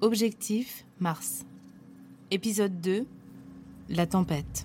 Objectif 0.00 0.84
Mars. 1.00 1.44
Épisode 2.30 2.80
2 2.80 3.04
La 3.88 4.06
tempête. 4.06 4.64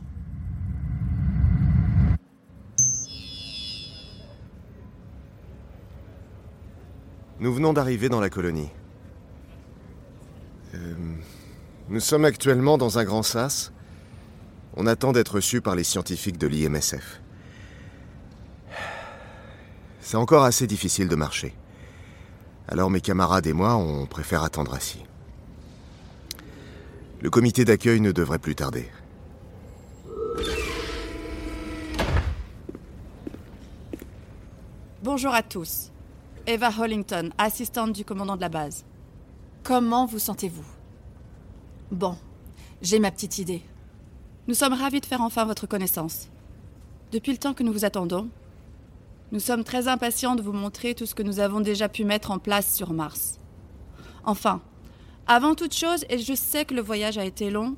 Nous 7.39 7.51
venons 7.51 7.73
d'arriver 7.73 8.09
dans 8.09 8.19
la 8.21 8.29
colonie. 8.29 8.69
Euh, 10.75 10.93
nous 11.89 11.99
sommes 11.99 12.25
actuellement 12.25 12.77
dans 12.77 12.99
un 12.99 13.03
grand 13.03 13.23
sas. 13.23 13.73
On 14.75 14.85
attend 14.85 15.13
d'être 15.13 15.37
reçus 15.37 15.61
par 15.61 15.75
les 15.75 15.83
scientifiques 15.83 16.37
de 16.37 16.45
l'IMSF. 16.45 17.23
C'est 19.99 20.17
encore 20.17 20.43
assez 20.43 20.67
difficile 20.67 21.07
de 21.07 21.15
marcher. 21.15 21.55
Alors 22.67 22.91
mes 22.91 23.01
camarades 23.01 23.47
et 23.47 23.53
moi, 23.53 23.75
on 23.77 24.05
préfère 24.05 24.43
attendre 24.43 24.75
assis. 24.75 25.03
Le 27.23 27.29
comité 27.29 27.63
d'accueil 27.63 28.01
ne 28.01 28.11
devrait 28.11 28.37
plus 28.37 28.53
tarder. 28.53 28.85
Bonjour 35.03 35.33
à 35.33 35.41
tous. 35.41 35.93
Eva 36.47 36.69
Hollington, 36.77 37.31
assistante 37.37 37.93
du 37.93 38.03
commandant 38.03 38.35
de 38.35 38.41
la 38.41 38.49
base. 38.49 38.83
Comment 39.63 40.05
vous 40.05 40.19
sentez-vous? 40.19 40.65
Bon, 41.93 42.17
j'ai 42.81 42.99
ma 42.99 43.09
petite 43.09 43.37
idée. 43.37 43.61
Nous 44.49 44.53
sommes 44.53 44.73
ravis 44.73 44.99
de 44.99 45.05
faire 45.05 45.21
enfin 45.21 45.45
votre 45.45 45.65
connaissance. 45.65 46.27
Depuis 47.13 47.31
le 47.31 47.37
temps 47.37 47.53
que 47.53 47.63
nous 47.63 47.71
vous 47.71 47.85
attendons, 47.85 48.27
nous 49.31 49.39
sommes 49.39 49.63
très 49.63 49.87
impatients 49.87 50.35
de 50.35 50.41
vous 50.41 50.51
montrer 50.51 50.93
tout 50.93 51.05
ce 51.05 51.15
que 51.15 51.23
nous 51.23 51.39
avons 51.39 51.61
déjà 51.61 51.87
pu 51.87 52.03
mettre 52.03 52.31
en 52.31 52.39
place 52.39 52.75
sur 52.75 52.91
Mars. 52.91 53.39
Enfin, 54.25 54.61
avant 55.27 55.55
toute 55.55 55.73
chose, 55.73 56.05
et 56.09 56.17
je 56.17 56.33
sais 56.33 56.65
que 56.65 56.73
le 56.73 56.81
voyage 56.81 57.17
a 57.17 57.23
été 57.23 57.49
long, 57.49 57.77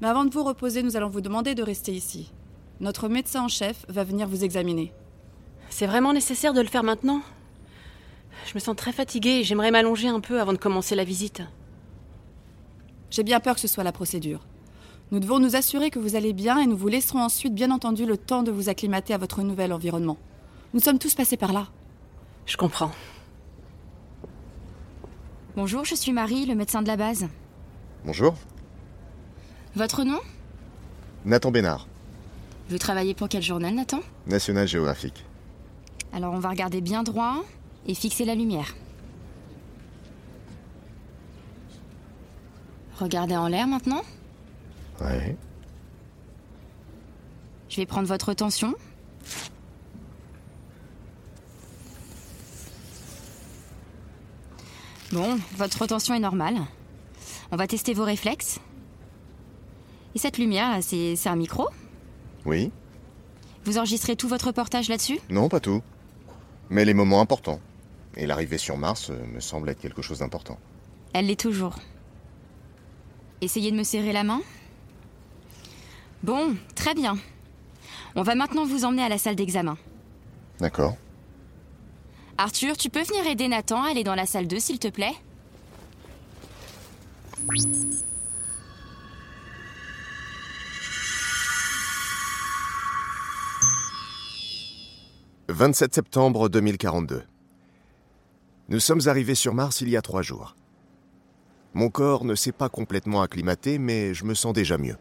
mais 0.00 0.06
avant 0.06 0.24
de 0.24 0.30
vous 0.30 0.44
reposer, 0.44 0.82
nous 0.82 0.96
allons 0.96 1.08
vous 1.08 1.20
demander 1.20 1.54
de 1.54 1.62
rester 1.62 1.92
ici. 1.92 2.32
Notre 2.80 3.08
médecin 3.08 3.42
en 3.44 3.48
chef 3.48 3.84
va 3.88 4.04
venir 4.04 4.28
vous 4.28 4.44
examiner. 4.44 4.92
C'est 5.68 5.86
vraiment 5.86 6.12
nécessaire 6.12 6.52
de 6.52 6.60
le 6.60 6.68
faire 6.68 6.84
maintenant 6.84 7.22
Je 8.46 8.54
me 8.54 8.60
sens 8.60 8.76
très 8.76 8.92
fatiguée 8.92 9.40
et 9.40 9.44
j'aimerais 9.44 9.70
m'allonger 9.70 10.08
un 10.08 10.20
peu 10.20 10.40
avant 10.40 10.52
de 10.52 10.58
commencer 10.58 10.94
la 10.94 11.04
visite. 11.04 11.42
J'ai 13.10 13.24
bien 13.24 13.40
peur 13.40 13.54
que 13.54 13.60
ce 13.60 13.68
soit 13.68 13.84
la 13.84 13.92
procédure. 13.92 14.46
Nous 15.10 15.20
devons 15.20 15.38
nous 15.38 15.56
assurer 15.56 15.90
que 15.90 15.98
vous 15.98 16.14
allez 16.14 16.32
bien 16.32 16.58
et 16.58 16.66
nous 16.66 16.76
vous 16.76 16.88
laisserons 16.88 17.20
ensuite, 17.20 17.54
bien 17.54 17.70
entendu, 17.70 18.06
le 18.06 18.16
temps 18.16 18.42
de 18.42 18.50
vous 18.50 18.68
acclimater 18.68 19.14
à 19.14 19.18
votre 19.18 19.42
nouvel 19.42 19.72
environnement. 19.72 20.18
Nous 20.74 20.80
sommes 20.80 20.98
tous 20.98 21.14
passés 21.14 21.36
par 21.36 21.52
là. 21.52 21.68
Je 22.44 22.56
comprends. 22.56 22.92
Bonjour, 25.56 25.84
je 25.84 25.94
suis 25.94 26.12
Marie, 26.12 26.46
le 26.46 26.54
médecin 26.54 26.82
de 26.82 26.86
la 26.86 26.96
base. 26.96 27.26
Bonjour, 28.04 28.34
Votre 29.74 30.04
nom? 30.04 30.20
Nathan 31.24 31.50
Bénard, 31.50 31.86
Vous 32.70 32.78
travaillez 32.78 33.14
pour 33.14 33.28
quel 33.28 33.42
journal, 33.42 33.74
Nathan? 33.74 34.00
National 34.26 34.66
Geographic. 34.68 35.24
Alors 36.12 36.32
on 36.34 36.38
va 36.38 36.50
regarder 36.50 36.80
bien 36.80 37.02
droit 37.02 37.44
et 37.86 37.94
fixer 37.94 38.24
la 38.24 38.34
lumière. 38.34 38.74
Regardez 42.98 43.36
en 43.36 43.48
l'air 43.48 43.66
maintenant. 43.66 44.02
Ouais. 45.00 45.36
Je 47.68 47.76
vais 47.76 47.86
prendre 47.86 48.08
votre 48.08 48.32
tension. 48.32 48.74
Bon, 55.16 55.38
votre 55.56 55.86
tension 55.86 56.12
est 56.12 56.18
normale. 56.20 56.58
On 57.50 57.56
va 57.56 57.66
tester 57.66 57.94
vos 57.94 58.04
réflexes. 58.04 58.60
Et 60.14 60.18
cette 60.18 60.36
lumière, 60.36 60.76
c'est 60.82 61.16
un 61.24 61.36
micro? 61.36 61.70
Oui 62.44 62.70
Vous 63.64 63.78
enregistrez 63.78 64.14
tout 64.14 64.28
votre 64.28 64.48
reportage 64.48 64.90
là-dessus? 64.90 65.18
Non, 65.30 65.48
pas 65.48 65.58
tout. 65.58 65.80
Mais 66.68 66.84
les 66.84 66.92
moments 66.92 67.22
importants. 67.22 67.60
Et 68.18 68.26
l'arrivée 68.26 68.58
sur 68.58 68.76
Mars 68.76 69.08
euh, 69.08 69.16
me 69.32 69.40
semble 69.40 69.70
être 69.70 69.80
quelque 69.80 70.02
chose 70.02 70.18
d'important. 70.18 70.58
Elle 71.14 71.28
l'est 71.28 71.40
toujours. 71.40 71.76
Essayez 73.40 73.70
de 73.70 73.76
me 73.76 73.84
serrer 73.84 74.12
la 74.12 74.22
main? 74.22 74.42
Bon, 76.24 76.56
très 76.74 76.92
bien. 76.92 77.16
On 78.16 78.22
va 78.22 78.34
maintenant 78.34 78.66
vous 78.66 78.84
emmener 78.84 79.02
à 79.02 79.08
la 79.08 79.16
salle 79.16 79.36
d'examen. 79.36 79.78
D'accord. 80.60 80.94
Arthur, 82.38 82.76
tu 82.76 82.90
peux 82.90 83.02
venir 83.02 83.26
aider 83.26 83.48
Nathan 83.48 83.82
à 83.82 83.88
aller 83.88 84.04
dans 84.04 84.14
la 84.14 84.26
salle 84.26 84.46
2, 84.46 84.60
s'il 84.60 84.78
te 84.78 84.88
plaît 84.88 85.14
«27 95.48 95.94
septembre 95.94 96.50
2042. 96.50 97.22
Nous 98.68 98.80
sommes 98.80 99.00
arrivés 99.06 99.34
sur 99.34 99.54
Mars 99.54 99.80
il 99.80 99.88
y 99.88 99.96
a 99.96 100.02
trois 100.02 100.20
jours. 100.20 100.56
Mon 101.72 101.88
corps 101.88 102.24
ne 102.24 102.34
s'est 102.34 102.52
pas 102.52 102.68
complètement 102.68 103.22
acclimaté, 103.22 103.78
mais 103.78 104.12
je 104.12 104.24
me 104.24 104.34
sens 104.34 104.52
déjà 104.52 104.76
mieux. 104.76 104.98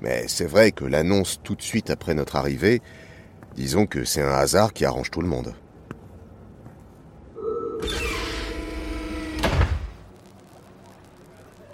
Mais 0.00 0.28
c'est 0.28 0.46
vrai 0.46 0.72
que 0.72 0.84
l'annonce 0.84 1.40
tout 1.42 1.54
de 1.54 1.62
suite 1.62 1.90
après 1.90 2.14
notre 2.14 2.36
arrivée, 2.36 2.80
disons 3.54 3.86
que 3.86 4.04
c'est 4.04 4.22
un 4.22 4.32
hasard 4.32 4.72
qui 4.72 4.84
arrange 4.84 5.10
tout 5.10 5.20
le 5.20 5.28
monde. 5.28 5.54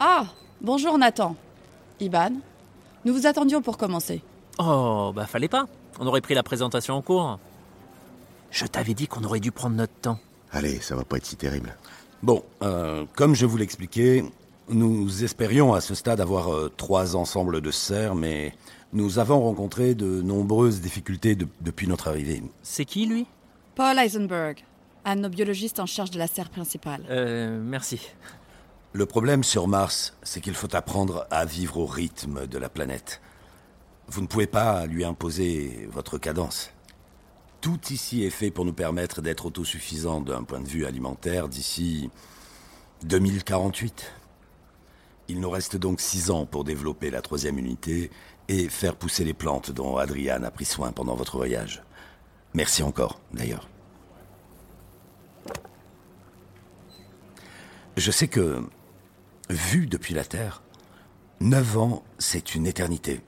Ah, 0.00 0.26
bonjour 0.60 0.98
Nathan. 0.98 1.36
Iban, 2.00 2.32
nous 3.04 3.14
vous 3.14 3.26
attendions 3.26 3.62
pour 3.62 3.76
commencer. 3.76 4.22
Oh, 4.58 5.12
bah 5.14 5.26
fallait 5.26 5.48
pas. 5.48 5.66
On 5.98 6.06
aurait 6.06 6.20
pris 6.20 6.34
la 6.34 6.42
présentation 6.42 6.94
en 6.94 7.02
cours. 7.02 7.38
Je 8.50 8.66
t'avais 8.66 8.94
dit 8.94 9.06
qu'on 9.06 9.24
aurait 9.24 9.40
dû 9.40 9.52
prendre 9.52 9.76
notre 9.76 9.94
temps. 9.94 10.18
Allez, 10.52 10.80
ça 10.80 10.94
va 10.96 11.04
pas 11.04 11.16
être 11.16 11.26
si 11.26 11.36
terrible. 11.36 11.74
Bon, 12.22 12.44
euh, 12.62 13.04
comme 13.16 13.34
je 13.34 13.46
vous 13.46 13.56
l'expliquais, 13.56 14.24
nous 14.68 15.24
espérions 15.24 15.72
à 15.74 15.80
ce 15.80 15.94
stade 15.94 16.20
avoir 16.20 16.52
euh, 16.52 16.70
trois 16.76 17.16
ensembles 17.16 17.60
de 17.60 17.70
serres, 17.70 18.14
mais 18.14 18.54
nous 18.92 19.18
avons 19.18 19.40
rencontré 19.40 19.94
de 19.94 20.20
nombreuses 20.22 20.80
difficultés 20.80 21.34
de- 21.34 21.48
depuis 21.62 21.86
notre 21.88 22.08
arrivée. 22.08 22.42
C'est 22.62 22.84
qui, 22.84 23.06
lui? 23.06 23.26
Paul 23.74 23.98
Eisenberg, 23.98 24.62
un 25.04 25.16
de 25.16 25.22
nos 25.22 25.28
biologistes 25.30 25.80
en 25.80 25.86
charge 25.86 26.10
de 26.10 26.18
la 26.18 26.26
serre 26.26 26.50
principale. 26.50 27.04
Euh, 27.10 27.60
merci. 27.62 28.00
Le 28.92 29.06
problème 29.06 29.42
sur 29.42 29.66
Mars, 29.68 30.14
c'est 30.22 30.42
qu'il 30.42 30.54
faut 30.54 30.74
apprendre 30.76 31.26
à 31.30 31.46
vivre 31.46 31.78
au 31.78 31.86
rythme 31.86 32.46
de 32.46 32.58
la 32.58 32.68
planète. 32.68 33.22
Vous 34.08 34.20
ne 34.20 34.26
pouvez 34.26 34.46
pas 34.46 34.84
lui 34.84 35.02
imposer 35.04 35.88
votre 35.90 36.18
cadence. 36.18 36.70
Tout 37.62 37.78
ici 37.90 38.24
est 38.24 38.30
fait 38.30 38.50
pour 38.50 38.64
nous 38.64 38.72
permettre 38.72 39.22
d'être 39.22 39.46
autosuffisants 39.46 40.20
d'un 40.20 40.42
point 40.42 40.58
de 40.58 40.66
vue 40.66 40.84
alimentaire 40.84 41.48
d'ici 41.48 42.10
2048. 43.04 44.12
Il 45.28 45.38
nous 45.38 45.48
reste 45.48 45.76
donc 45.76 46.00
six 46.00 46.32
ans 46.32 46.44
pour 46.44 46.64
développer 46.64 47.08
la 47.08 47.22
troisième 47.22 47.58
unité 47.58 48.10
et 48.48 48.68
faire 48.68 48.96
pousser 48.96 49.22
les 49.22 49.32
plantes 49.32 49.70
dont 49.70 49.96
Adrian 49.96 50.42
a 50.42 50.50
pris 50.50 50.64
soin 50.64 50.90
pendant 50.90 51.14
votre 51.14 51.36
voyage. 51.36 51.84
Merci 52.52 52.82
encore, 52.82 53.20
d'ailleurs. 53.32 53.68
Je 57.96 58.10
sais 58.10 58.26
que, 58.26 58.60
vu 59.50 59.86
depuis 59.86 60.14
la 60.14 60.24
Terre, 60.24 60.64
neuf 61.38 61.78
ans, 61.78 62.02
c'est 62.18 62.56
une 62.56 62.66
éternité. 62.66 63.20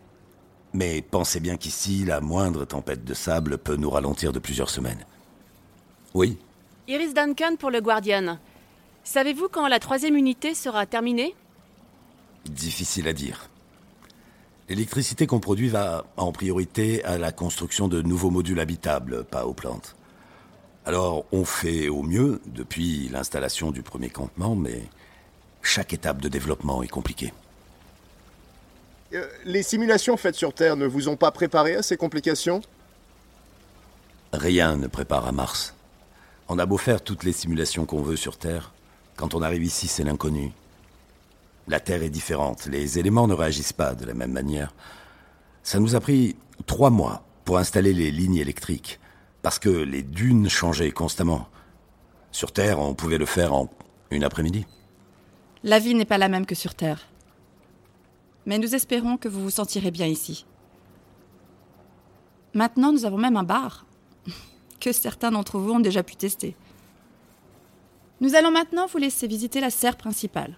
Mais 0.75 1.03
pensez 1.03 1.41
bien 1.41 1.57
qu'ici, 1.57 2.05
la 2.05 2.21
moindre 2.21 2.65
tempête 2.65 3.05
de 3.05 3.15
sable 3.15 3.59
peut 3.59 3.77
nous 3.77 3.91
ralentir 3.91 4.33
de 4.33 4.39
plusieurs 4.39 4.71
semaines. 4.71 5.07
Oui, 6.15 6.37
Iris 6.87 7.15
Duncan 7.15 7.57
pour 7.59 7.71
le 7.71 7.81
Guardian. 7.81 8.39
Savez-vous 9.05 9.49
quand 9.49 9.69
la 9.69 9.79
troisième 9.79 10.17
unité 10.17 10.55
sera 10.55 10.85
terminée? 10.85 11.35
Difficile 12.45 13.09
à 13.09 13.15
dire. 13.15 13.49
L'électricité 14.69 15.27
qu'on 15.27 15.41
produit 15.41 15.69
va 15.69 16.05
en 16.19 16.31
priorité 16.31 17.03
à 17.05 17.17
la 17.17 17.33
construction 17.33 17.89
de 17.89 18.03
nouveaux 18.03 18.31
modules 18.31 18.61
habitables, 18.61 19.25
pas 19.25 19.47
aux 19.47 19.55
plantes. 19.55 19.97
Alors, 20.85 21.25
on 21.33 21.47
fait 21.47 21.89
au 21.89 22.03
mieux 22.03 22.43
depuis 22.47 23.09
l'installation 23.09 23.71
du 23.71 23.83
premier 23.83 24.11
campement, 24.11 24.55
mais 24.55 24.83
chaque 25.63 25.95
étape 25.95 26.21
de 26.21 26.29
développement 26.29 26.83
est 26.83 26.89
compliquée. 26.89 27.33
Euh, 29.15 29.29
les 29.45 29.63
simulations 29.63 30.17
faites 30.17 30.35
sur 30.35 30.53
Terre 30.53 30.77
ne 30.77 30.87
vous 30.87 31.09
ont 31.09 31.17
pas 31.17 31.31
préparé 31.31 31.77
à 31.77 31.83
ces 31.83 31.97
complications? 31.97 32.63
Rien 34.33 34.77
ne 34.77 34.89
prépare 34.89 35.27
à 35.27 35.33
Mars. 35.33 35.75
On 36.49 36.59
a 36.59 36.67
beau 36.67 36.77
faire 36.77 37.03
toutes 37.03 37.23
les 37.25 37.33
simulations 37.33 37.87
qu'on 37.87 38.03
veut 38.03 38.17
sur 38.17 38.37
Terre, 38.37 38.73
quand 39.17 39.35
on 39.35 39.43
arrive 39.43 39.63
ici, 39.63 39.87
c'est 39.87 40.05
l'inconnu. 40.05 40.53
La 41.69 41.81
Terre 41.81 42.03
est 42.03 42.11
différente, 42.11 42.67
les 42.67 42.99
éléments 42.99 43.29
ne 43.29 43.35
réagissent 43.35 43.73
pas 43.73 43.95
de 43.95 44.05
la 44.05 44.15
même 44.15 44.33
manière. 44.33 44.75
Ça 45.63 45.79
nous 45.79 45.95
a 45.95 46.01
pris 46.01 46.37
trois 46.67 46.91
mois 46.91 47.25
pour 47.45 47.59
installer 47.59 47.95
les 47.95 48.11
lignes 48.11 48.37
électriques, 48.37 48.99
parce 49.43 49.59
que 49.59 49.71
les 49.71 50.03
dunes 50.03 50.49
changeaient 50.49 50.91
constamment. 50.91 51.49
Sur 52.33 52.53
Terre, 52.53 52.81
on 52.81 52.95
pouvait 52.95 53.19
le 53.19 53.27
faire 53.27 53.55
en 53.55 53.71
une 54.11 54.25
après-midi. 54.25 54.67
La 55.63 55.79
vie 55.79 55.95
n'est 55.95 56.05
pas 56.05 56.19
la 56.19 56.29
même 56.29 56.45
que 56.45 56.55
sur 56.55 56.75
Terre. 56.75 57.07
Mais 58.47 58.59
nous 58.59 58.75
espérons 58.75 59.17
que 59.17 59.29
vous 59.29 59.43
vous 59.43 59.51
sentirez 59.51 59.91
bien 59.91 60.07
ici. 60.07 60.47
Maintenant, 62.53 62.93
nous 62.93 63.05
avons 63.05 63.19
même 63.19 63.37
un 63.37 63.43
bar 63.43 63.87
que 64.81 64.93
certains 64.93 65.31
d'entre 65.31 65.59
vous 65.59 65.73
ont 65.73 65.81
déjà 65.81 66.03
pu 66.03 66.17
tester. 66.17 66.57
Nous 68.21 68.35
allons 68.35 68.51
maintenant 68.51 68.87
vous 68.87 68.99
laisser 68.99 69.27
visiter 69.27 69.61
la 69.61 69.71
serre 69.71 69.97
principale. 69.97 70.57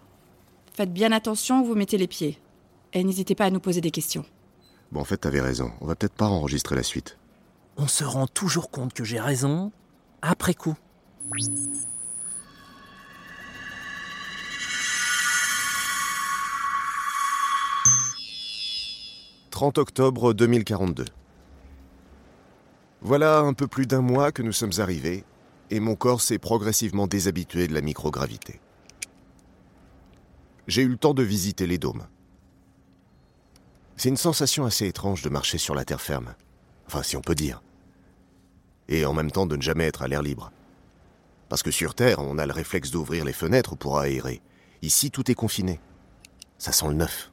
Faites 0.74 0.92
bien 0.92 1.10
attention 1.12 1.62
où 1.62 1.64
vous 1.64 1.74
mettez 1.74 1.96
les 1.96 2.06
pieds. 2.06 2.38
Et 2.92 3.02
n'hésitez 3.02 3.34
pas 3.34 3.46
à 3.46 3.50
nous 3.50 3.60
poser 3.60 3.80
des 3.80 3.90
questions. 3.90 4.24
Bon, 4.92 5.00
en 5.00 5.04
fait, 5.04 5.16
t'avais 5.16 5.40
raison. 5.40 5.72
On 5.80 5.86
va 5.86 5.96
peut-être 5.96 6.14
pas 6.14 6.26
enregistrer 6.26 6.76
la 6.76 6.82
suite. 6.82 7.18
On 7.76 7.88
se 7.88 8.04
rend 8.04 8.26
toujours 8.26 8.70
compte 8.70 8.92
que 8.92 9.04
j'ai 9.04 9.20
raison 9.20 9.72
après 10.22 10.54
coup. 10.54 10.76
30 19.56 19.78
octobre 19.78 20.34
2042. 20.34 21.06
Voilà 23.00 23.38
un 23.38 23.54
peu 23.54 23.66
plus 23.66 23.86
d'un 23.86 24.02
mois 24.02 24.30
que 24.30 24.42
nous 24.42 24.52
sommes 24.52 24.78
arrivés, 24.80 25.24
et 25.70 25.80
mon 25.80 25.96
corps 25.96 26.20
s'est 26.20 26.38
progressivement 26.38 27.06
déshabitué 27.06 27.66
de 27.66 27.72
la 27.72 27.80
microgravité. 27.80 28.60
J'ai 30.66 30.82
eu 30.82 30.88
le 30.88 30.98
temps 30.98 31.14
de 31.14 31.22
visiter 31.22 31.66
les 31.66 31.78
dômes. 31.78 32.06
C'est 33.96 34.10
une 34.10 34.18
sensation 34.18 34.66
assez 34.66 34.88
étrange 34.88 35.22
de 35.22 35.30
marcher 35.30 35.56
sur 35.56 35.74
la 35.74 35.86
terre 35.86 36.02
ferme, 36.02 36.34
enfin 36.86 37.02
si 37.02 37.16
on 37.16 37.22
peut 37.22 37.34
dire, 37.34 37.62
et 38.88 39.06
en 39.06 39.14
même 39.14 39.30
temps 39.30 39.46
de 39.46 39.56
ne 39.56 39.62
jamais 39.62 39.86
être 39.86 40.02
à 40.02 40.08
l'air 40.08 40.20
libre. 40.20 40.52
Parce 41.48 41.62
que 41.62 41.70
sur 41.70 41.94
Terre, 41.94 42.18
on 42.18 42.36
a 42.36 42.44
le 42.44 42.52
réflexe 42.52 42.90
d'ouvrir 42.90 43.24
les 43.24 43.32
fenêtres 43.32 43.74
pour 43.74 43.98
aérer. 44.00 44.42
Ici, 44.82 45.10
tout 45.10 45.30
est 45.30 45.34
confiné. 45.34 45.80
Ça 46.58 46.72
sent 46.72 46.88
le 46.88 46.94
neuf. 46.94 47.32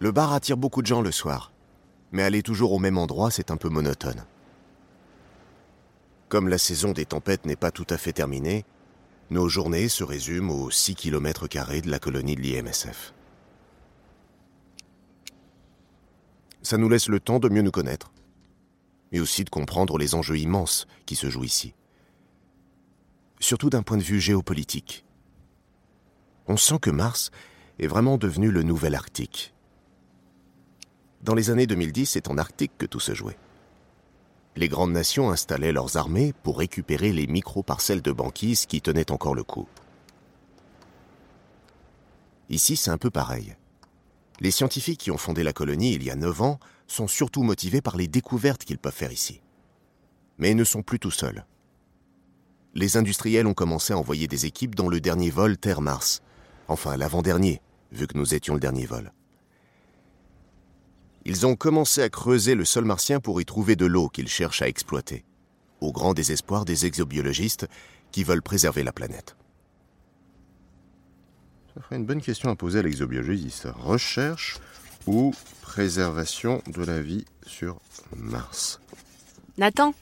Le 0.00 0.12
bar 0.12 0.32
attire 0.32 0.56
beaucoup 0.56 0.80
de 0.80 0.86
gens 0.86 1.00
le 1.00 1.10
soir, 1.10 1.52
mais 2.12 2.22
aller 2.22 2.42
toujours 2.42 2.72
au 2.72 2.78
même 2.78 2.98
endroit, 2.98 3.32
c'est 3.32 3.50
un 3.50 3.56
peu 3.56 3.68
monotone. 3.68 4.24
Comme 6.28 6.48
la 6.48 6.58
saison 6.58 6.92
des 6.92 7.04
tempêtes 7.04 7.46
n'est 7.46 7.56
pas 7.56 7.72
tout 7.72 7.86
à 7.90 7.98
fait 7.98 8.12
terminée, 8.12 8.64
nos 9.30 9.48
journées 9.48 9.88
se 9.88 10.04
résument 10.04 10.54
aux 10.54 10.70
6 10.70 10.94
km 10.94 11.48
de 11.48 11.90
la 11.90 11.98
colonie 11.98 12.36
de 12.36 12.40
l'IMSF. 12.40 13.12
Ça 16.62 16.76
nous 16.76 16.88
laisse 16.88 17.08
le 17.08 17.18
temps 17.18 17.40
de 17.40 17.48
mieux 17.48 17.62
nous 17.62 17.70
connaître, 17.70 18.12
mais 19.10 19.20
aussi 19.20 19.42
de 19.42 19.50
comprendre 19.50 19.98
les 19.98 20.14
enjeux 20.14 20.38
immenses 20.38 20.86
qui 21.06 21.16
se 21.16 21.28
jouent 21.28 21.44
ici. 21.44 21.74
Surtout 23.40 23.70
d'un 23.70 23.82
point 23.82 23.96
de 23.96 24.02
vue 24.02 24.20
géopolitique. 24.20 25.04
On 26.46 26.56
sent 26.56 26.78
que 26.80 26.90
Mars 26.90 27.30
est 27.78 27.86
vraiment 27.86 28.16
devenu 28.16 28.50
le 28.50 28.62
nouvel 28.62 28.94
Arctique. 28.94 29.54
Dans 31.22 31.34
les 31.34 31.50
années 31.50 31.66
2010, 31.66 32.06
c'est 32.06 32.28
en 32.28 32.38
Arctique 32.38 32.72
que 32.78 32.86
tout 32.86 33.00
se 33.00 33.14
jouait. 33.14 33.38
Les 34.56 34.68
grandes 34.68 34.92
nations 34.92 35.30
installaient 35.30 35.72
leurs 35.72 35.96
armées 35.96 36.32
pour 36.42 36.58
récupérer 36.58 37.12
les 37.12 37.26
micro-parcelles 37.26 38.02
de 38.02 38.12
banquise 38.12 38.66
qui 38.66 38.80
tenaient 38.80 39.10
encore 39.10 39.34
le 39.34 39.44
coup. 39.44 39.68
Ici, 42.50 42.76
c'est 42.76 42.90
un 42.90 42.98
peu 42.98 43.10
pareil. 43.10 43.56
Les 44.40 44.50
scientifiques 44.50 45.00
qui 45.00 45.10
ont 45.10 45.18
fondé 45.18 45.42
la 45.42 45.52
colonie 45.52 45.94
il 45.94 46.02
y 46.02 46.10
a 46.10 46.16
9 46.16 46.42
ans 46.42 46.60
sont 46.86 47.08
surtout 47.08 47.42
motivés 47.42 47.82
par 47.82 47.96
les 47.96 48.08
découvertes 48.08 48.64
qu'ils 48.64 48.78
peuvent 48.78 48.92
faire 48.92 49.12
ici. 49.12 49.40
Mais 50.38 50.52
ils 50.52 50.56
ne 50.56 50.64
sont 50.64 50.82
plus 50.82 50.98
tout 50.98 51.10
seuls. 51.10 51.44
Les 52.74 52.96
industriels 52.96 53.46
ont 53.46 53.54
commencé 53.54 53.92
à 53.92 53.98
envoyer 53.98 54.28
des 54.28 54.46
équipes 54.46 54.76
dans 54.76 54.88
le 54.88 55.00
dernier 55.00 55.30
vol 55.30 55.58
Terre-Mars. 55.58 56.22
Enfin, 56.68 56.96
l'avant-dernier, 56.96 57.60
vu 57.92 58.06
que 58.06 58.16
nous 58.16 58.34
étions 58.34 58.54
le 58.54 58.60
dernier 58.60 58.86
vol. 58.86 59.12
Ils 61.28 61.44
ont 61.44 61.56
commencé 61.56 62.00
à 62.00 62.08
creuser 62.08 62.54
le 62.54 62.64
sol 62.64 62.86
martien 62.86 63.20
pour 63.20 63.38
y 63.38 63.44
trouver 63.44 63.76
de 63.76 63.84
l'eau 63.84 64.08
qu'ils 64.08 64.28
cherchent 64.28 64.62
à 64.62 64.66
exploiter, 64.66 65.26
au 65.82 65.92
grand 65.92 66.14
désespoir 66.14 66.64
des 66.64 66.86
exobiologistes 66.86 67.68
qui 68.12 68.24
veulent 68.24 68.40
préserver 68.40 68.82
la 68.82 68.92
planète. 68.92 69.36
Ça 71.74 71.82
ferait 71.82 71.96
une 71.96 72.06
bonne 72.06 72.22
question 72.22 72.48
à 72.48 72.56
poser 72.56 72.78
à 72.78 72.82
l'exobiologiste. 72.82 73.68
Recherche 73.76 74.56
ou 75.06 75.34
préservation 75.60 76.62
de 76.66 76.82
la 76.82 77.02
vie 77.02 77.26
sur 77.46 77.78
Mars 78.16 78.80
Nathan 79.58 79.92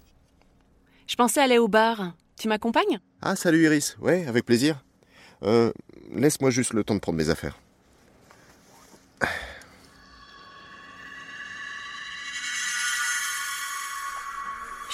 Je 1.09 1.17
pensais 1.17 1.41
aller 1.41 1.59
au 1.59 1.67
bar. 1.67 2.13
Tu 2.39 2.47
m'accompagnes? 2.47 3.01
Ah, 3.21 3.35
salut 3.35 3.65
Iris. 3.65 3.97
Ouais, 4.01 4.25
avec 4.29 4.45
plaisir. 4.45 4.85
Euh, 5.43 5.73
laisse-moi 6.15 6.51
juste 6.51 6.73
le 6.73 6.85
temps 6.85 6.95
de 6.95 7.01
prendre 7.01 7.19
mes 7.19 7.31
affaires. 7.31 7.59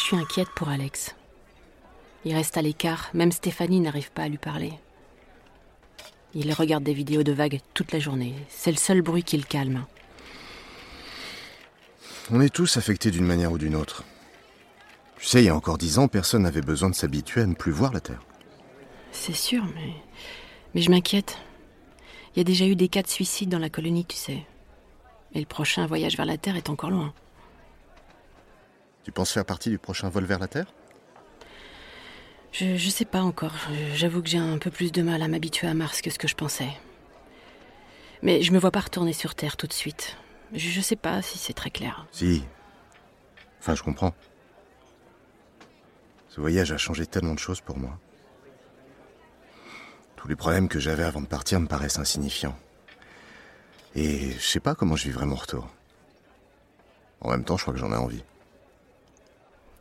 Suis 0.02 0.16
inquiète 0.16 0.48
pour 0.54 0.68
Alex. 0.68 1.14
Il 2.24 2.34
reste 2.34 2.56
à 2.56 2.62
l'écart, 2.62 3.10
même 3.14 3.32
Stéphanie 3.32 3.80
n'arrive 3.80 4.10
pas 4.12 4.22
à 4.22 4.28
lui 4.28 4.38
parler. 4.38 4.72
Il 6.34 6.52
regarde 6.52 6.84
des 6.84 6.94
vidéos 6.94 7.22
de 7.22 7.32
vagues 7.32 7.60
toute 7.74 7.92
la 7.92 7.98
journée. 7.98 8.34
C'est 8.48 8.70
le 8.70 8.78
seul 8.78 9.02
bruit 9.02 9.22
qui 9.22 9.36
le 9.36 9.42
calme. 9.42 9.84
On 12.30 12.40
est 12.40 12.52
tous 12.52 12.76
affectés 12.76 13.10
d'une 13.10 13.26
manière 13.26 13.52
ou 13.52 13.58
d'une 13.58 13.74
autre. 13.74 14.04
Tu 15.18 15.26
sais, 15.26 15.42
il 15.42 15.46
y 15.46 15.50
a 15.50 15.54
encore 15.54 15.78
dix 15.78 15.98
ans, 15.98 16.08
personne 16.08 16.42
n'avait 16.42 16.62
besoin 16.62 16.90
de 16.90 16.94
s'habituer 16.94 17.42
à 17.42 17.46
ne 17.46 17.54
plus 17.54 17.72
voir 17.72 17.92
la 17.92 18.00
Terre. 18.00 18.22
C'est 19.12 19.34
sûr, 19.34 19.62
mais. 19.74 19.92
Mais 20.74 20.80
je 20.80 20.90
m'inquiète. 20.90 21.38
Il 22.34 22.38
y 22.38 22.40
a 22.40 22.44
déjà 22.44 22.64
eu 22.64 22.76
des 22.76 22.88
cas 22.88 23.02
de 23.02 23.08
suicide 23.08 23.50
dans 23.50 23.58
la 23.58 23.68
colonie, 23.68 24.06
tu 24.06 24.16
sais. 24.16 24.46
Et 25.34 25.40
le 25.40 25.46
prochain 25.46 25.86
voyage 25.86 26.16
vers 26.16 26.26
la 26.26 26.38
Terre 26.38 26.56
est 26.56 26.70
encore 26.70 26.90
loin. 26.90 27.12
Tu 29.04 29.12
penses 29.12 29.32
faire 29.32 29.44
partie 29.44 29.70
du 29.70 29.78
prochain 29.78 30.08
vol 30.08 30.24
vers 30.24 30.38
la 30.38 30.48
Terre? 30.48 30.66
Je, 32.52 32.76
je 32.76 32.90
sais 32.90 33.04
pas 33.04 33.22
encore. 33.22 33.54
J'avoue 33.94 34.22
que 34.22 34.28
j'ai 34.28 34.38
un 34.38 34.58
peu 34.58 34.70
plus 34.70 34.92
de 34.92 35.02
mal 35.02 35.22
à 35.22 35.28
m'habituer 35.28 35.66
à 35.66 35.74
Mars 35.74 36.02
que 36.02 36.10
ce 36.10 36.18
que 36.18 36.28
je 36.28 36.34
pensais. 36.34 36.70
Mais 38.22 38.42
je 38.42 38.52
me 38.52 38.58
vois 38.58 38.70
pas 38.70 38.80
retourner 38.80 39.12
sur 39.12 39.34
Terre 39.34 39.56
tout 39.56 39.66
de 39.66 39.72
suite. 39.72 40.16
Je, 40.52 40.68
je 40.68 40.80
sais 40.80 40.96
pas 40.96 41.22
si 41.22 41.38
c'est 41.38 41.54
très 41.54 41.70
clair. 41.70 42.06
Si. 42.12 42.44
Enfin, 43.58 43.74
je 43.74 43.82
comprends. 43.82 44.14
Ce 46.28 46.40
voyage 46.40 46.72
a 46.72 46.78
changé 46.78 47.06
tellement 47.06 47.34
de 47.34 47.38
choses 47.38 47.60
pour 47.60 47.78
moi. 47.78 47.98
Tous 50.16 50.28
les 50.28 50.36
problèmes 50.36 50.68
que 50.68 50.78
j'avais 50.78 51.02
avant 51.02 51.20
de 51.20 51.26
partir 51.26 51.58
me 51.58 51.66
paraissent 51.66 51.98
insignifiants. 51.98 52.56
Et 53.94 54.32
je 54.32 54.46
sais 54.46 54.60
pas 54.60 54.74
comment 54.74 54.94
je 54.94 55.04
vivrai 55.04 55.26
mon 55.26 55.34
retour. 55.34 55.68
En 57.20 57.30
même 57.30 57.44
temps, 57.44 57.56
je 57.56 57.62
crois 57.62 57.74
que 57.74 57.80
j'en 57.80 57.92
ai 57.92 57.96
envie. 57.96 58.22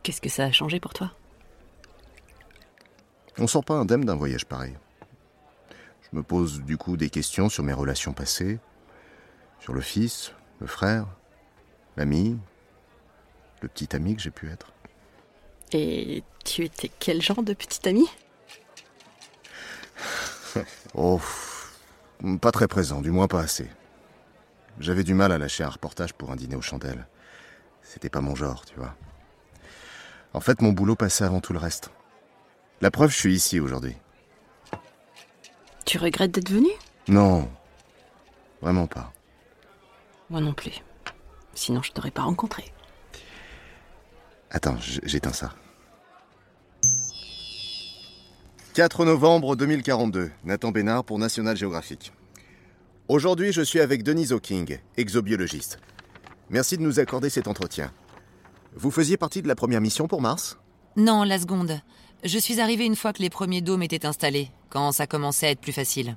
Qu'est-ce 0.02 0.20
que 0.20 0.28
ça 0.28 0.44
a 0.44 0.52
changé 0.52 0.80
pour 0.80 0.92
toi? 0.92 1.12
On 3.38 3.46
sort 3.46 3.64
pas 3.64 3.74
indemne 3.74 4.04
d'un 4.04 4.16
voyage 4.16 4.44
pareil. 4.44 4.76
Je 6.02 6.16
me 6.16 6.22
pose 6.22 6.62
du 6.62 6.76
coup 6.76 6.96
des 6.96 7.08
questions 7.08 7.48
sur 7.48 7.64
mes 7.64 7.72
relations 7.72 8.12
passées, 8.12 8.58
sur 9.60 9.72
le 9.72 9.80
fils, 9.80 10.32
le 10.60 10.66
frère, 10.66 11.06
l'ami, 11.96 12.38
le 13.62 13.68
petit 13.68 13.94
ami 13.94 14.16
que 14.16 14.22
j'ai 14.22 14.30
pu 14.30 14.50
être. 14.50 14.72
Et 15.72 16.22
tu 16.44 16.64
étais 16.64 16.90
quel 16.98 17.22
genre 17.22 17.42
de 17.42 17.54
petit 17.54 17.88
ami? 17.88 18.06
Oh, 20.94 21.18
pas 22.42 22.52
très 22.52 22.68
présent, 22.68 23.00
du 23.00 23.10
moins 23.10 23.26
pas 23.26 23.40
assez. 23.40 23.70
J'avais 24.78 25.04
du 25.04 25.14
mal 25.14 25.32
à 25.32 25.38
lâcher 25.38 25.64
un 25.64 25.70
reportage 25.70 26.12
pour 26.12 26.30
un 26.30 26.36
dîner 26.36 26.56
aux 26.56 26.60
chandelles. 26.60 27.06
C'était 27.82 28.10
pas 28.10 28.20
mon 28.20 28.34
genre, 28.34 28.66
tu 28.66 28.74
vois. 28.74 28.94
En 30.34 30.40
fait, 30.40 30.62
mon 30.62 30.72
boulot 30.72 30.96
passait 30.96 31.24
avant 31.24 31.40
tout 31.40 31.52
le 31.52 31.58
reste. 31.58 31.90
La 32.80 32.90
preuve, 32.90 33.10
je 33.10 33.16
suis 33.16 33.34
ici 33.34 33.60
aujourd'hui. 33.60 33.96
Tu 35.84 35.98
regrettes 35.98 36.32
d'être 36.32 36.50
venu? 36.50 36.70
Non, 37.08 37.50
vraiment 38.60 38.86
pas. 38.86 39.12
Moi 40.30 40.40
non 40.40 40.54
plus. 40.54 40.72
Sinon, 41.54 41.82
je 41.82 41.92
t'aurais 41.92 42.10
pas 42.10 42.22
rencontré. 42.22 42.72
Attends, 44.50 44.76
j'éteins 44.80 45.32
ça. 45.32 45.52
4 48.74 49.04
novembre 49.04 49.54
2042, 49.54 50.30
Nathan 50.44 50.70
Bénard 50.70 51.04
pour 51.04 51.18
National 51.18 51.56
Geographic. 51.56 52.12
Aujourd'hui, 53.08 53.52
je 53.52 53.60
suis 53.60 53.80
avec 53.80 54.02
Denise 54.02 54.32
Hawking, 54.32 54.78
exobiologiste. 54.96 55.78
Merci 56.48 56.78
de 56.78 56.82
nous 56.82 56.98
accorder 56.98 57.28
cet 57.28 57.48
entretien. 57.48 57.92
Vous 58.74 58.90
faisiez 58.90 59.16
partie 59.16 59.42
de 59.42 59.48
la 59.48 59.54
première 59.54 59.80
mission 59.80 60.08
pour 60.08 60.22
Mars 60.22 60.58
Non, 60.96 61.24
la 61.24 61.38
seconde. 61.38 61.80
Je 62.24 62.38
suis 62.38 62.60
arrivée 62.60 62.86
une 62.86 62.96
fois 62.96 63.12
que 63.12 63.22
les 63.22 63.30
premiers 63.30 63.60
dômes 63.60 63.82
étaient 63.82 64.06
installés, 64.06 64.50
quand 64.70 64.92
ça 64.92 65.06
commençait 65.06 65.46
à 65.46 65.50
être 65.50 65.60
plus 65.60 65.72
facile. 65.72 66.16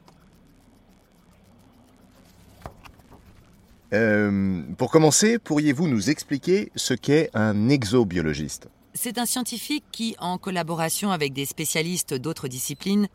Euh, 3.93 4.63
Pour 4.77 4.91
commencer, 4.91 5.39
pourriez-vous 5.39 5.87
nous 5.87 6.09
expliquer 6.09 6.71
ce 6.75 6.93
qu'est 6.93 7.29
un 7.33 7.69
exobiologiste 7.69 8.67
C'est 8.93 9.17
un 9.17 9.25
scientifique 9.25 9.85
qui, 9.91 10.15
en 10.19 10.37
collaboration 10.37 11.11
avec 11.11 11.33
des 11.33 11.45
spécialistes 11.45 12.13
d'autres 12.13 12.47
disciplines, 12.47 13.07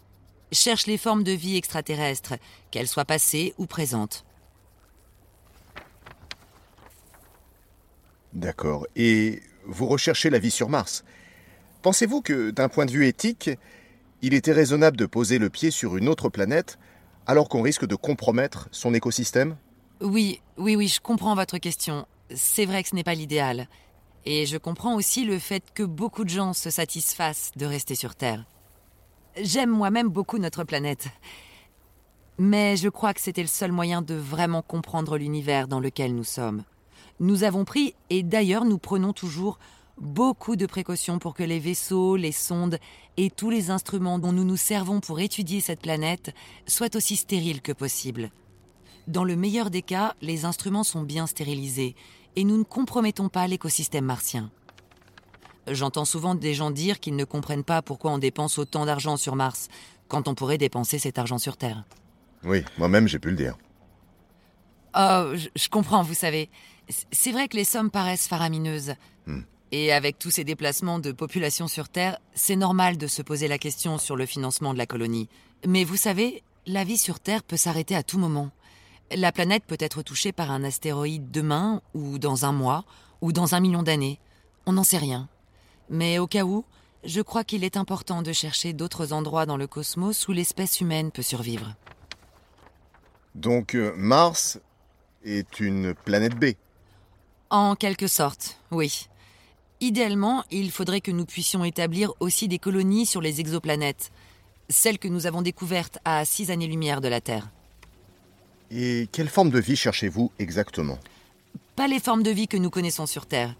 cherche 0.53 0.87
les 0.87 0.99
formes 0.99 1.23
de 1.25 1.33
vie 1.33 1.57
extraterrestres, 1.57 2.35
qu'elles 2.71 2.89
soient 2.89 3.05
passées 3.05 3.55
ou 3.59 3.67
présentes. 3.67 4.25
D'accord. 8.33 8.87
Et 8.97 9.43
vous 9.67 9.87
recherchez 9.87 10.31
la 10.31 10.39
vie 10.39 10.51
sur 10.51 10.69
Mars. 10.69 11.05
Pensez-vous 11.83 12.21
que, 12.21 12.51
d'un 12.51 12.69
point 12.69 12.87
de 12.87 12.91
vue 12.91 13.07
éthique, 13.07 13.51
il 14.23 14.35
était 14.35 14.53
raisonnable 14.53 14.97
de 14.97 15.07
poser 15.07 15.39
le 15.39 15.51
pied 15.51 15.71
sur 15.71 15.97
une 15.97 16.09
autre 16.09 16.29
planète 16.29 16.79
alors 17.27 17.49
qu'on 17.49 17.63
risque 17.63 17.87
de 17.87 17.95
compromettre 17.95 18.69
son 18.71 18.95
écosystème? 18.95 19.57
Oui, 20.01 20.41
oui, 20.57 20.77
oui, 20.77 20.89
je 20.89 21.01
comprends 21.01 21.35
votre 21.35 21.59
question. 21.59 22.07
C'est 22.35 22.67
vrai 22.67 22.83
que 22.83 22.89
ce 22.89 22.95
n'est 22.95 23.05
pas 23.05 23.15
l'idéal. 23.15 23.69
Et 24.27 24.47
je 24.47 24.59
comprends 24.59 24.95
aussi 24.95 25.25
le 25.25 25.39
fait 25.39 25.63
que 25.75 25.83
beaucoup 25.83 26.25
de 26.25 26.31
gens 26.31 26.53
se 26.53 26.71
satisfassent 26.71 27.53
de 27.57 27.67
rester 27.67 27.95
sur 27.95 28.15
Terre. 28.15 28.45
J'aime 29.41 29.71
moi-même 29.71 30.09
beaucoup 30.09 30.39
notre 30.39 30.65
planète. 30.65 31.09
Mais 32.39 32.77
je 32.77 32.89
crois 32.89 33.15
que 33.15 33.21
c'était 33.21 33.43
le 33.43 33.49
seul 33.49 33.73
moyen 33.73 34.03
de 34.03 34.15
vraiment 34.15 34.63
comprendre 34.63 35.17
l'univers 35.17 35.69
dans 35.69 35.81
lequel 35.81 36.15
nous 36.15 36.25
sommes. 36.25 36.65
Nous 37.21 37.45
avons 37.45 37.67
pris, 37.67 37.95
et 38.09 38.23
d'ailleurs 38.23 38.65
nous 38.65 38.79
prenons 38.79 39.13
toujours, 39.13 39.59
beaucoup 39.99 40.57
de 40.57 40.65
précautions 40.65 41.19
pour 41.19 41.35
que 41.35 41.43
les 41.43 41.59
vaisseaux, 41.59 42.17
les 42.17 42.33
sondes 42.33 42.79
et 43.19 43.29
tous 43.29 43.51
les 43.51 43.71
instruments 43.71 44.19
dont 44.19 44.33
nous 44.33 44.45
nous 44.45 44.57
servons 44.57 45.01
pour 45.01 45.21
étudier 45.21 45.61
cette 45.61 45.83
planète 45.83 46.35
soient 46.67 46.97
aussi 46.97 47.17
stériles 47.17 47.61
que 47.61 47.73
possible. 47.73 48.31
Dans 49.07 49.25
le 49.25 49.37
meilleur 49.37 49.69
des 49.69 49.83
cas, 49.83 50.15
les 50.23 50.47
instruments 50.47 50.85
sont 50.85 51.03
bien 51.03 51.27
stérilisés 51.27 51.95
et 52.37 52.45
nous 52.45 52.57
ne 52.57 52.65
compromettons 52.65 53.29
pas 53.29 53.47
l'écosystème 53.47 54.07
martien. 54.07 54.51
J'entends 55.67 56.07
souvent 56.07 56.35
des 56.35 56.55
gens 56.55 56.71
dire 56.71 57.01
qu'ils 57.01 57.17
ne 57.17 57.25
comprennent 57.25 57.65
pas 57.65 57.83
pourquoi 57.83 58.13
on 58.13 58.19
dépense 58.19 58.59
autant 58.59 58.87
d'argent 58.87 59.19
sur 59.19 59.37
Mars 59.37 59.69
quand 60.09 60.27
on 60.27 60.35
pourrait 60.35 60.59
dépenser 60.59 60.99
cet 60.99 61.19
argent 61.19 61.39
sur 61.39 61.59
Terre. 61.59 61.85
Oui, 62.45 62.65
moi-même 62.79 63.09
j'ai 63.09 63.19
pu 63.19 63.29
le 63.29 63.37
dire. 63.37 63.57
Oh, 64.95 65.33
je, 65.35 65.49
je 65.55 65.69
comprends, 65.69 66.03
vous 66.03 66.15
savez. 66.15 66.49
C'est 67.13 67.33
vrai 67.33 67.49
que 67.49 67.57
les 67.57 67.65
sommes 67.65 67.91
paraissent 67.91 68.29
faramineuses. 68.29 68.95
Hmm. 69.27 69.43
Et 69.73 69.93
avec 69.93 70.19
tous 70.19 70.31
ces 70.31 70.45
déplacements 70.45 70.99
de 70.99 71.13
population 71.13 71.69
sur 71.69 71.89
Terre, 71.89 72.19
c'est 72.35 72.57
normal 72.57 72.99
de 72.99 73.07
se 73.07 73.23
poser 73.23 73.47
la 73.47 73.59
question 73.59 73.99
sur 73.99 74.17
le 74.17 74.27
financement 74.27 74.73
de 74.73 74.79
la 74.79 74.87
colonie. 74.87 75.29
Mais 75.67 75.85
vous 75.85 75.97
savez, 75.97 76.43
la 76.67 76.85
vie 76.85 76.99
sur 76.99 77.21
Terre 77.21 77.45
peut 77.45 77.57
s'arrêter 77.57 77.95
à 77.95 78.03
tout 78.03 78.19
moment. 78.19 78.51
La 79.13 79.33
planète 79.33 79.65
peut 79.67 79.77
être 79.79 80.03
touchée 80.03 80.33
par 80.33 80.51
un 80.51 80.65
astéroïde 80.65 81.31
demain, 81.31 81.83
ou 81.95 82.19
dans 82.19 82.45
un 82.45 82.53
mois, 82.53 82.85
ou 83.21 83.33
dans 83.33 83.55
un 83.55 83.61
million 83.61 83.83
d'années. 83.83 84.19
On 84.67 84.73
n'en 84.73 84.85
sait 84.85 84.99
rien. 84.99 85.29
Mais 85.89 86.19
au 86.19 86.27
cas 86.27 86.45
où, 86.45 86.65
je 87.05 87.21
crois 87.21 87.45
qu'il 87.45 87.65
est 87.65 87.77
important 87.77 88.23
de 88.23 88.33
chercher 88.33 88.73
d'autres 88.73 89.13
endroits 89.13 89.47
dans 89.47 89.57
le 89.57 89.67
cosmos 89.67 90.29
où 90.29 90.33
l'espèce 90.33 90.81
humaine 90.81 91.11
peut 91.11 91.23
survivre. 91.23 91.75
Donc 93.35 93.75
euh, 93.75 93.93
Mars 93.97 94.59
est 95.25 95.61
une 95.61 95.95
planète 95.95 96.35
B. 96.35 96.53
En 97.51 97.75
quelque 97.75 98.07
sorte, 98.07 98.59
oui. 98.71 99.09
Idéalement, 99.81 100.45
il 100.51 100.71
faudrait 100.71 101.01
que 101.01 101.11
nous 101.11 101.25
puissions 101.25 101.65
établir 101.65 102.13
aussi 102.21 102.49
des 102.49 102.59
colonies 102.59 103.07
sur 103.07 103.21
les 103.21 103.41
exoplanètes, 103.41 104.13
celles 104.69 104.99
que 104.99 105.09
nous 105.09 105.27
avons 105.27 105.43
découvertes 105.43 105.99
à 106.05 106.25
six 106.25 106.51
années-lumière 106.51 107.01
de 107.01 107.09
la 107.09 107.21
Terre. 107.21 107.49
Et 108.71 109.09
quelle 109.11 109.29
forme 109.29 109.51
de 109.51 109.59
vie 109.59 109.77
cherchez-vous 109.77 110.31
exactement? 110.39 110.99
Pas 111.77 111.89
les 111.89 111.99
formes 111.99 112.23
de 112.23 112.31
vie 112.31 112.47
que 112.47 112.57
nous 112.57 112.71
connaissons 112.71 113.07
sur 113.07 113.27
Terre. 113.27 113.55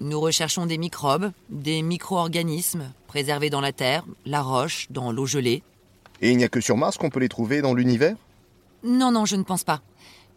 Nous 0.00 0.18
recherchons 0.18 0.66
des 0.66 0.78
microbes, 0.78 1.30
des 1.50 1.82
micro-organismes 1.82 2.92
préservés 3.06 3.50
dans 3.50 3.60
la 3.60 3.72
Terre, 3.72 4.04
la 4.24 4.42
roche, 4.42 4.88
dans 4.90 5.12
l'eau 5.12 5.26
gelée. 5.26 5.62
Et 6.20 6.30
il 6.30 6.36
n'y 6.36 6.44
a 6.44 6.48
que 6.48 6.60
sur 6.60 6.76
Mars 6.76 6.96
qu'on 6.96 7.10
peut 7.10 7.20
les 7.20 7.28
trouver 7.28 7.60
dans 7.62 7.74
l'univers? 7.74 8.16
Non, 8.82 9.10
non, 9.10 9.24
je 9.24 9.36
ne 9.36 9.42
pense 9.42 9.64
pas. 9.64 9.82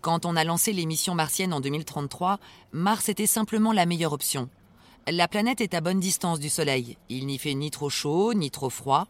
Quand 0.01 0.25
on 0.25 0.37
a 0.37 0.45
lancé 0.45 0.71
les 0.71 0.85
missions 0.85 1.13
martiennes 1.13 1.53
en 1.53 1.59
2033, 1.59 2.39
Mars 2.71 3.09
était 3.09 3.25
simplement 3.25 3.73
la 3.73 3.85
meilleure 3.85 4.13
option. 4.13 4.49
La 5.07 5.27
planète 5.27 5.59
est 5.59 5.73
à 5.73 5.81
bonne 5.81 5.99
distance 5.99 6.39
du 6.39 6.49
Soleil. 6.49 6.97
Il 7.09 7.25
n'y 7.25 7.37
fait 7.37 7.53
ni 7.53 7.69
trop 7.69 7.89
chaud, 7.89 8.33
ni 8.33 8.49
trop 8.49 8.69
froid, 8.69 9.07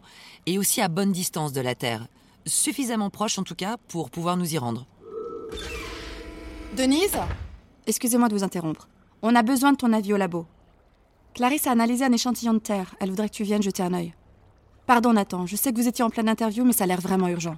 et 0.47 0.57
aussi 0.57 0.81
à 0.81 0.87
bonne 0.87 1.11
distance 1.11 1.53
de 1.53 1.61
la 1.61 1.75
Terre. 1.75 2.07
Suffisamment 2.47 3.11
proche 3.11 3.37
en 3.37 3.43
tout 3.43 3.55
cas 3.55 3.77
pour 3.87 4.09
pouvoir 4.09 4.35
nous 4.35 4.53
y 4.53 4.57
rendre. 4.57 4.87
Denise? 6.75 7.17
Excusez-moi 7.85 8.27
de 8.27 8.33
vous 8.33 8.43
interrompre. 8.43 8.87
On 9.21 9.35
a 9.35 9.43
besoin 9.43 9.73
de 9.73 9.77
ton 9.77 9.93
avis 9.93 10.13
au 10.13 10.17
labo. 10.17 10.47
Clarisse 11.35 11.67
a 11.67 11.71
analysé 11.71 12.05
un 12.05 12.11
échantillon 12.11 12.53
de 12.53 12.59
terre. 12.59 12.95
Elle 12.99 13.09
voudrait 13.09 13.29
que 13.29 13.35
tu 13.35 13.43
viennes 13.43 13.61
jeter 13.61 13.83
un 13.83 13.93
œil. 13.93 14.15
Pardon, 14.87 15.13
Nathan, 15.13 15.45
je 15.45 15.55
sais 15.55 15.71
que 15.71 15.77
vous 15.77 15.87
étiez 15.87 16.03
en 16.03 16.09
pleine 16.09 16.29
interview, 16.29 16.65
mais 16.65 16.73
ça 16.73 16.85
a 16.85 16.87
l'air 16.87 17.01
vraiment 17.01 17.27
urgent. 17.27 17.57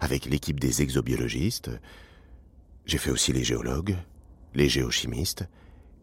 avec 0.00 0.26
l'équipe 0.26 0.60
des 0.60 0.82
exobiologistes. 0.82 1.70
J'ai 2.84 2.98
fait 2.98 3.10
aussi 3.10 3.32
les 3.32 3.44
géologues, 3.44 3.96
les 4.54 4.68
géochimistes 4.68 5.44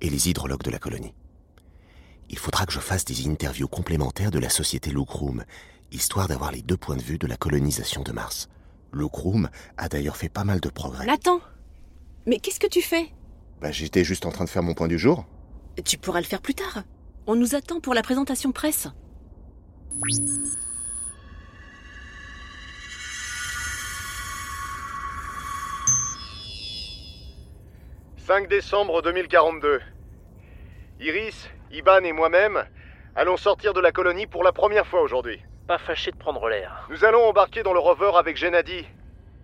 et 0.02 0.10
les 0.10 0.30
hydrologues 0.30 0.64
de 0.64 0.72
la 0.72 0.80
colonie. 0.80 1.14
Il 2.30 2.38
faudra 2.38 2.66
que 2.66 2.74
je 2.74 2.80
fasse 2.80 3.06
des 3.06 3.28
interviews 3.28 3.68
complémentaires 3.68 4.32
de 4.32 4.40
la 4.40 4.50
société 4.50 4.90
Lucroom, 4.90 5.44
histoire 5.92 6.28
d'avoir 6.28 6.52
les 6.52 6.62
deux 6.62 6.78
points 6.78 6.98
de 6.98 7.02
vue 7.02 7.18
de 7.18 7.28
la 7.28 7.38
colonisation 7.38 8.02
de 8.02 8.12
Mars. 8.12 8.50
Lucroom 8.92 9.50
a 9.78 9.90
d'ailleurs 9.90 10.18
fait 10.18 10.30
pas 10.30 10.44
mal 10.44 10.60
de 10.60 10.70
progrès. 10.70 11.06
Nathan 11.06 11.40
Mais 12.26 12.40
qu'est-ce 12.40 12.60
que 12.60 12.68
tu 12.68 12.82
fais? 12.82 13.12
Bah, 13.62 13.72
J'étais 13.72 14.04
juste 14.04 14.26
en 14.26 14.32
train 14.32 14.46
de 14.46 14.50
faire 14.50 14.64
mon 14.64 14.74
point 14.74 14.88
du 14.88 15.00
jour. 15.00 15.26
Tu 15.86 15.98
pourras 15.98 16.20
le 16.20 16.26
faire 16.26 16.42
plus 16.42 16.54
tard. 16.54 16.84
On 17.26 17.36
nous 17.36 17.56
attend 17.56 17.80
pour 17.80 17.94
la 17.94 18.02
présentation 18.02 18.52
presse. 18.52 18.88
5 28.26 28.48
décembre 28.48 29.02
2042. 29.02 29.82
Iris, 31.02 31.50
Iban 31.74 32.06
et 32.06 32.14
moi-même 32.14 32.64
allons 33.18 33.36
sortir 33.36 33.74
de 33.74 33.82
la 33.82 33.92
colonie 33.92 34.28
pour 34.28 34.46
la 34.46 34.54
première 34.54 34.88
fois 34.88 35.02
aujourd'hui. 35.02 35.42
Pas 35.68 35.78
fâché 35.78 36.10
de 36.12 36.16
prendre 36.16 36.48
l'air. 36.48 36.88
Nous 36.90 37.04
allons 37.04 37.26
embarquer 37.26 37.64
dans 37.64 37.74
le 37.74 37.80
rover 37.80 38.12
avec 38.16 38.38
Gennady, 38.38 38.88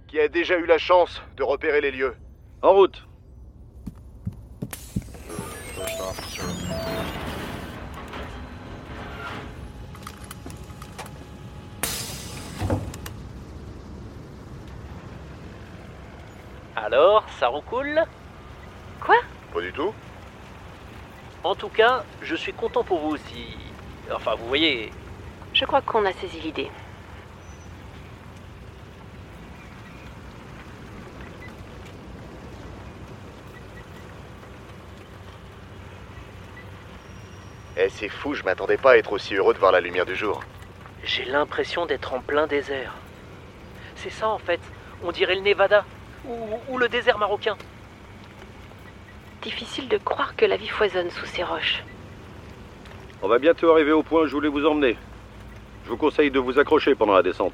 qui 0.07 0.17
a 0.17 0.29
déjà 0.29 0.57
eu 0.57 0.65
la 0.65 0.77
chance 0.77 1.21
de 1.35 1.43
repérer 1.43 1.81
les 1.81 1.91
lieux. 1.91 2.15
En 2.61 2.71
route. 2.71 3.05
Alors, 16.77 17.25
ça 17.39 17.49
roucoule 17.49 18.05
Quoi 19.01 19.15
Pas 19.53 19.61
du 19.61 19.71
tout. 19.73 19.93
En 21.43 21.55
tout 21.55 21.69
cas, 21.69 22.03
je 22.21 22.35
suis 22.35 22.53
content 22.53 22.83
pour 22.83 22.99
vous 22.99 23.09
aussi. 23.15 23.45
Enfin, 24.13 24.35
vous 24.35 24.47
voyez, 24.47 24.91
Je 25.53 25.65
crois 25.65 25.81
qu'on 25.81 26.05
a 26.05 26.13
saisi 26.13 26.39
l'idée. 26.41 26.69
Eh, 37.77 37.89
c'est 37.89 38.09
fou, 38.09 38.33
je 38.33 38.43
m'attendais 38.43 38.77
pas 38.77 38.91
à 38.91 38.97
être 38.97 39.13
aussi 39.13 39.35
heureux 39.35 39.53
de 39.53 39.59
voir 39.59 39.71
la 39.71 39.79
lumière 39.81 40.05
du 40.05 40.15
jour. 40.15 40.41
j'ai 41.03 41.25
l'impression 41.25 41.85
d'être 41.85 42.13
en 42.13 42.21
plein 42.21 42.45
désert. 42.47 42.93
C'est 43.95 44.09
ça 44.09 44.27
en 44.27 44.37
fait, 44.39 44.61
on 45.01 45.11
dirait 45.11 45.35
le 45.35 45.41
Nevada 45.41 45.85
ou, 46.25 46.61
ou 46.67 46.77
le 46.77 46.89
désert 46.89 47.17
marocain. 47.17 47.57
Difficile 49.41 49.87
de 49.87 49.97
croire 49.97 50.35
que 50.35 50.45
la 50.45 50.57
vie 50.57 50.67
foisonne 50.67 51.09
sous 51.09 51.25
ces 51.25 51.43
roches. 51.43 51.83
On 53.21 53.27
va 53.27 53.39
bientôt 53.39 53.71
arriver 53.71 53.91
au 53.91 54.03
point 54.03 54.23
où 54.23 54.27
je 54.27 54.33
voulais 54.33 54.49
vous 54.49 54.65
emmener. 54.65 54.97
Je 55.85 55.89
vous 55.89 55.97
conseille 55.97 56.31
de 56.31 56.39
vous 56.39 56.59
accrocher 56.59 56.95
pendant 56.95 57.13
la 57.13 57.23
descente. 57.23 57.53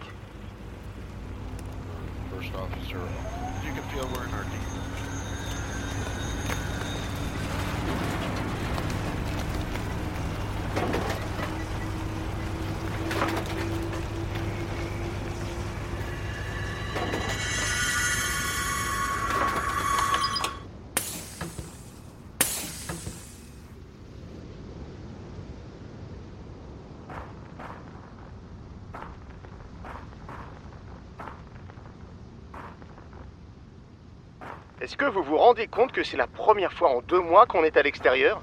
Est-ce 34.86 34.98
que 34.98 35.06
vous 35.06 35.24
vous 35.24 35.38
rendez 35.38 35.66
compte 35.66 35.92
que 35.92 36.04
c'est 36.04 36.16
la 36.16 36.28
première 36.28 36.72
fois 36.72 36.96
en 36.96 37.02
deux 37.02 37.20
mois 37.20 37.48
qu'on 37.48 37.64
est 37.64 37.76
à 37.76 37.82
l'extérieur? 37.82 38.40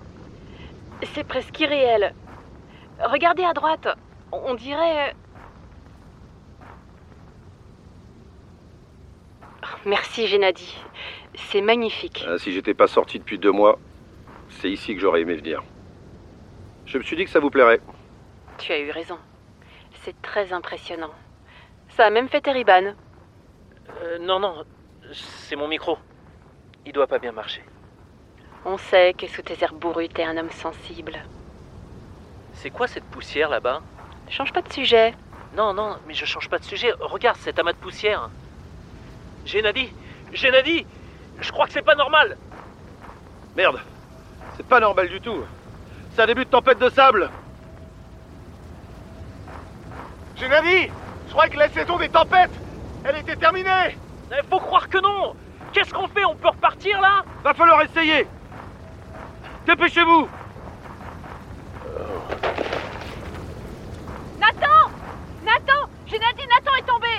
C'est 1.15 1.23
presque 1.23 1.61
irréel. 1.61 2.17
Regardez 2.99 3.45
à 3.45 3.53
droite. 3.53 3.87
On 4.33 4.55
dirait. 4.55 5.15
Merci 9.87 10.27
Gennady. 10.27 10.77
C'est 11.37 11.61
magnifique. 11.61 12.25
Ah, 12.27 12.39
si 12.39 12.51
j'étais 12.51 12.75
pas 12.75 12.89
sorti 12.89 13.21
depuis 13.21 13.39
deux 13.39 13.53
mois, 13.53 13.79
c'est 14.49 14.69
ici 14.69 14.97
que 14.97 15.01
j'aurais 15.01 15.21
aimé 15.21 15.37
venir. 15.37 15.63
Je 16.87 16.99
me 16.99 17.05
suis 17.05 17.15
dit 17.15 17.25
que 17.25 17.31
ça 17.31 17.39
vous 17.39 17.51
plairait. 17.51 17.81
Tu 18.59 18.73
as 18.73 18.81
eu 18.81 18.91
raison. 18.91 19.19
C'est 20.03 20.21
très 20.23 20.53
impressionnant. 20.53 21.13
Ça 21.91 22.07
a 22.07 22.11
même 22.11 22.29
fait 22.29 22.41
Terriban. 22.41 22.95
Euh, 24.03 24.19
non, 24.19 24.41
non, 24.41 24.65
c'est 25.13 25.55
mon 25.55 25.69
micro. 25.69 25.99
Il 26.85 26.93
doit 26.93 27.07
pas 27.07 27.19
bien 27.21 27.33
marcher. 27.33 27.63
On 28.65 28.77
sait 28.77 29.15
que 29.15 29.29
sous 29.29 29.43
tes 29.43 29.63
airs 29.63 29.75
bourrus, 29.75 30.09
t'es 30.09 30.25
un 30.25 30.37
homme 30.37 30.51
sensible. 30.51 31.17
C'est 32.55 32.71
quoi 32.71 32.89
cette 32.89 33.05
poussière 33.05 33.49
là-bas? 33.49 33.83
Change 34.29 34.53
pas 34.53 34.63
de 34.63 34.73
sujet. 34.73 35.15
Non, 35.57 35.75
non, 35.75 35.97
mais 36.07 36.15
je 36.15 36.25
change 36.25 36.49
pas 36.49 36.59
de 36.59 36.65
sujet. 36.65 36.93
Regarde 37.01 37.39
cet 37.39 37.59
amas 37.59 37.73
de 37.73 37.79
poussière. 37.79 38.31
Gennady 39.45 39.93
Gennady 40.33 40.87
Je 41.41 41.53
crois 41.53 41.67
que 41.67 41.73
c'est 41.73 41.83
pas 41.83 41.97
normal 41.97 42.37
Merde, 43.57 43.81
c'est 44.57 44.67
pas 44.67 44.81
normal 44.81 45.09
du 45.09 45.21
tout. 45.21 45.45
C'est 46.11 46.23
un 46.23 46.27
début 46.27 46.45
de 46.45 46.51
tempête 46.51 46.79
de 46.79 46.89
sable. 46.89 47.31
Gennady 50.37 50.91
Je 51.27 51.33
crois 51.33 51.49
que 51.49 51.59
la 51.59 51.69
saison 51.69 51.99
des 51.99 52.09
tempêtes, 52.09 52.53
elle 53.05 53.17
était 53.17 53.37
terminée 53.37 53.97
Il 54.31 54.49
faut 54.49 54.61
croire 54.61 54.89
que 54.89 54.99
non 54.99 55.35
Qu'est-ce 55.73 55.93
qu'on 55.93 56.09
fait 56.09 56.25
On 56.25 56.35
peut 56.35 56.49
repartir 56.49 57.01
là 57.01 57.25
Va 57.43 57.55
falloir 57.55 57.83
essayer. 57.83 58.27
Dépêchez-vous. 59.67 60.29
Nathan 64.39 64.91
Nathan 65.45 65.89
J'ai 66.07 66.19
Nathan 66.19 66.75
est 66.79 66.87
tombé. 66.87 67.12